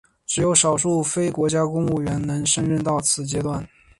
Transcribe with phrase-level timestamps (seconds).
[0.25, 3.47] 只有少数非国家公务员能升任到此阶级。